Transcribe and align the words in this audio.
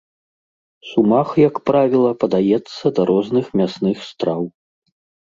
Сумах, 0.91 1.29
як 1.47 1.55
правіла, 1.69 2.11
падаецца 2.23 2.85
да 2.99 3.05
розных 3.11 3.45
мясных 3.61 3.97
страў. 4.09 4.41